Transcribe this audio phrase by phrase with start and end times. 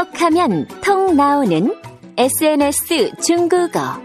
[0.00, 1.74] 톡하면 통 나오는
[2.16, 4.00] SNS 중국어.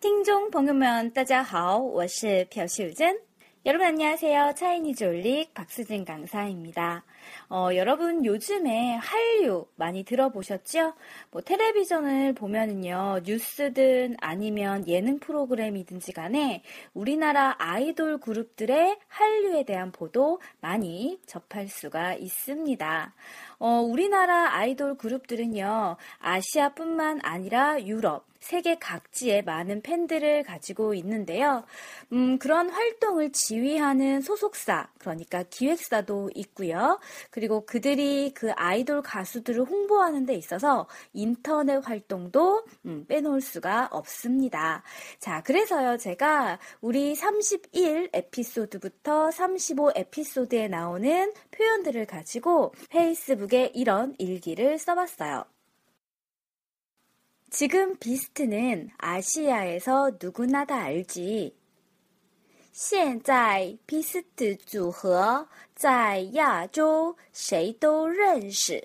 [0.00, 3.14] 听众朋友们，大家好，我是朴秀珍。
[3.67, 4.53] 여러분 안녕하세요.
[4.55, 7.03] 차이니즈 올릭 박수진 강사입니다.
[7.49, 10.93] 어, 여러분 요즘에 한류 많이 들어보셨죠?
[11.31, 21.19] 뭐 텔레비전을 보면은요, 뉴스든 아니면 예능 프로그램이든지 간에 우리나라 아이돌 그룹들의 한류에 대한 보도 많이
[21.25, 23.13] 접할 수가 있습니다.
[23.59, 31.63] 어, 우리나라 아이돌 그룹들은요, 아시아뿐만 아니라 유럽, 세계 각지에 많은 팬들을 가지고 있는데요.
[32.13, 36.99] 음, 그런 활동을 지휘하는 소속사, 그러니까 기획사도 있고요.
[37.31, 44.83] 그리고 그들이 그 아이돌 가수들을 홍보하는 데 있어서 인터넷 활동도 음, 빼놓을 수가 없습니다.
[45.19, 55.56] 자, 그래서요, 제가 우리 31 에피소드부터 35 에피소드에 나오는 표현들을 가지고 페이스북에 이런 일기를 써봤어요.
[57.50, 61.56] 지금 비스트는 아시아에서 누구나 다 알지.
[62.72, 68.80] 现在 비스트 组合在亚洲谁都认识.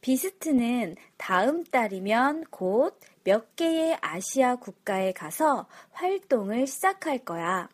[0.00, 7.68] 비스트는 다음 달이면 곧 몇 개의 아시아 국가에 가서 활동을 시작할 거야.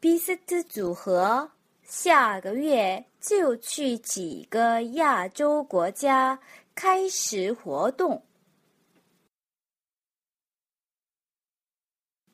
[0.00, 1.50] 비스트 组合
[1.84, 6.38] 下个月就去几个亚洲国家
[6.74, 8.22] 开始活动。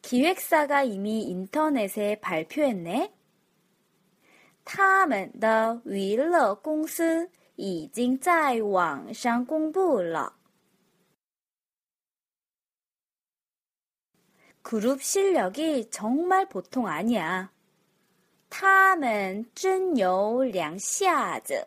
[0.03, 3.13] 기획사가 이미 인터넷에 발표했네.
[4.65, 10.35] 他们的娱乐公司已经在网上公布了.
[14.63, 17.53] 그룹 실력이 정말 보통 아니야.
[18.51, 21.67] 他们真有两下子.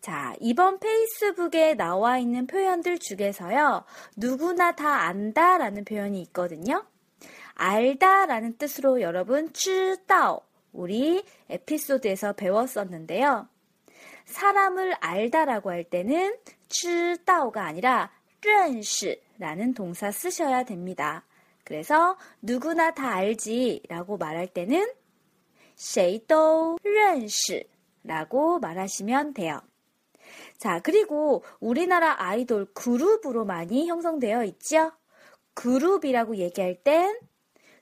[0.00, 3.84] 자, 이번 페이스북에 나와 있는 표현들 중에서요,
[4.16, 6.86] 누구나 다 안다라는 표현이 있거든요.
[7.54, 10.40] 알다라는 뜻으로 여러분, 知道,
[10.72, 13.48] 우리 에피소드에서 배웠었는데요.
[14.24, 16.38] 사람을 알다라고 할 때는
[16.68, 18.10] 知道가 아니라
[18.42, 21.24] 认识라는 동사 쓰셔야 됩니다.
[21.64, 24.92] 그래서 누구나 다 알지라고 말할 때는
[25.76, 27.64] 谁都认识
[28.02, 29.60] 라고 말하시면 돼요.
[30.58, 34.92] 자, 그리고 우리나라 아이돌 그룹으로 많이 형성되어 있죠?
[35.54, 37.18] 그룹이라고 얘기할 땐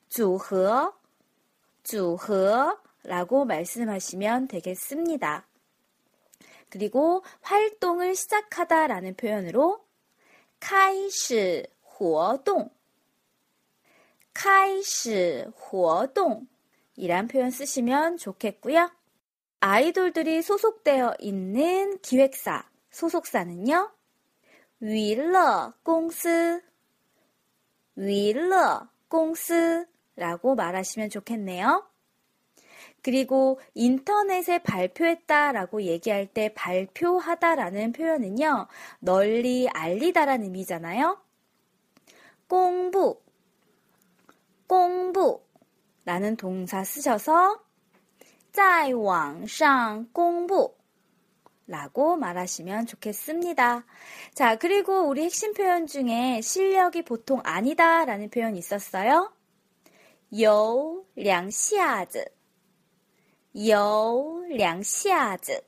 [0.08, 0.92] 组合,
[1.82, 5.46] 组合라고 말씀하시면 되겠습니다.
[6.68, 9.84] 그리고 활동을 시작하다라는 표현으로
[10.60, 12.70] 开始活动
[14.43, 18.91] 카이시 호동이란 표현 쓰시면 좋겠고요.
[19.61, 23.89] 아이돌들이 소속되어 있는 기획사, 소속사는요.
[24.81, 26.61] 위러 공스
[27.95, 31.87] 위러 공스라고 말하시면 좋겠네요.
[33.01, 38.67] 그리고 인터넷에 발표했다라고 얘기할 때 발표하다라는 표현은요.
[38.99, 41.17] 널리 알리다라는 의미잖아요.
[42.49, 43.22] 공부
[44.72, 47.62] 공부라는 동사 쓰셔서
[48.52, 50.76] 在网上公布
[51.66, 53.84] 라고 말하시면 좋겠습니다.
[54.32, 59.32] 자, 그리고 우리 핵심 표현 중에 실력이 보통 아니다 라는 표현이 있었어요.
[60.30, 62.32] 有两下子
[63.52, 65.64] 有两下子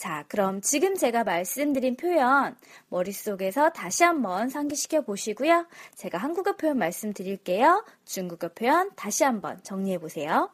[0.00, 2.56] 자, 그럼 지금 제가 말씀드린 표현
[2.88, 5.66] 머릿속에서 다시 한번 상기시켜 보시고요.
[5.94, 7.84] 제가 한국어 표현 말씀드릴게요.
[8.04, 10.50] 중국어 표현 다시 한번 정리해 보세요.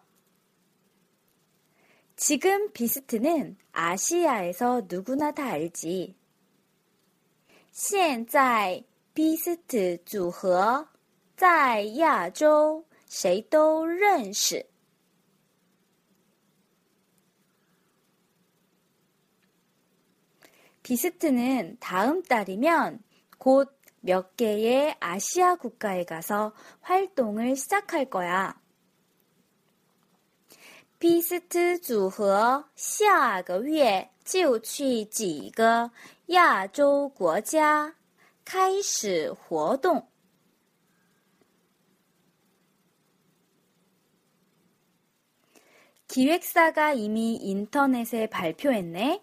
[2.17, 6.15] 지금 비스트는 아시아에서 누구나 다 알지.
[7.73, 8.85] 现在
[9.15, 10.87] 비스트 组合
[11.37, 14.65] 在亚洲谁都认识.
[20.87, 23.01] 비스트는 다음 달이면
[23.39, 28.61] 곧 몇 개의 아시아 국가에 가서 활동을 시작할 거야.
[30.99, 35.91] 비스트 组合下个月就去几个
[36.27, 37.95] 亚洲国家
[38.45, 40.09] 开始活动。
[46.09, 49.23] 기획사가 이미 인터넷에 발표했네.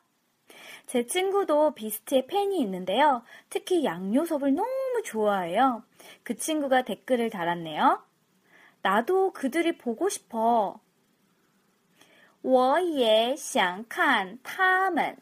[0.86, 3.22] 제 친구도 비스트의 팬이 있는데요.
[3.50, 5.82] 특히 양요섭을 너무 좋아해요.
[6.22, 8.02] 그 친구가 댓글을 달았네요.
[8.82, 10.80] 나도 그들이 보고 싶어.
[12.42, 15.16] 我也想看他们.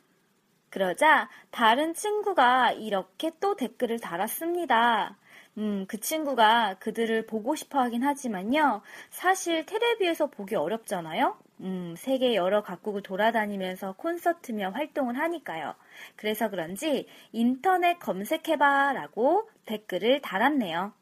[0.69, 5.17] 그러자 다른 친구가 이렇게 또 댓글을 달았습니다.
[5.59, 8.83] 음, 그 친구가 그들을 보고 싶어 하긴 하지만요.
[9.11, 11.37] 사실 테레비에서 보기 어렵잖아요.
[11.61, 15.75] 음, 세계 여러 각국을 돌아다니면서 콘서트며 활동을 하니까요.
[16.17, 20.93] 그래서 그런지 인터넷 검색해봐 라고 댓글을 달았네요.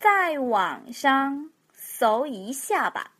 [0.00, 3.11] 在网上搜一下吧.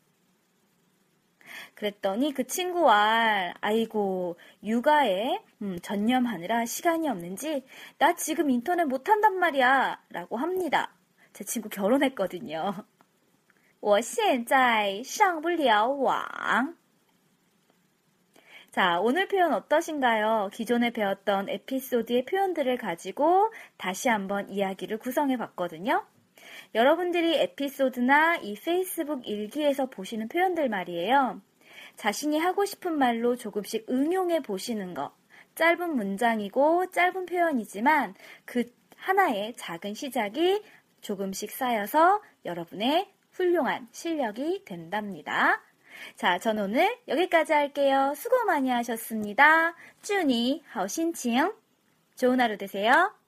[1.74, 7.64] 그랬더니 그 친구와 아이고 육아에 음, 전념하느라 시간이 없는지
[7.98, 10.92] 나 지금 인터넷 못한단 말이야 라고 합니다.
[11.32, 12.74] 제 친구 결혼했거든요.
[13.80, 16.76] 我现在上不了网.
[18.70, 20.50] 자, 오늘 표현 어떠신가요?
[20.52, 26.04] 기존에 배웠던 에피소드의 표현들을 가지고 다시 한번 이야기를 구성해 봤거든요.
[26.74, 31.40] 여러분들이 에피소드나 이 페이스북 일기에서 보시는 표현들 말이에요.
[31.95, 35.13] 자신이 하고 싶은 말로 조금씩 응용해 보시는 거.
[35.55, 40.63] 짧은 문장이고 짧은 표현이지만 그 하나의 작은 시작이
[41.01, 45.61] 조금씩 쌓여서 여러분의 훌륭한 실력이 된답니다.
[46.15, 48.13] 자, 전 오늘 여기까지 할게요.
[48.15, 49.75] 수고 많이 하셨습니다.
[50.01, 51.53] 쭈니, 하오신칭.
[52.15, 53.22] 좋은 하루 되세요.